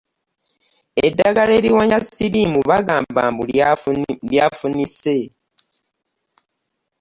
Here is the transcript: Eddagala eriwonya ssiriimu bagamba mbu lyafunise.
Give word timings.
Eddagala 1.05 1.51
eriwonya 1.59 1.97
ssiriimu 2.05 2.59
bagamba 2.69 3.23
mbu 3.33 3.43
lyafunise. 4.31 5.17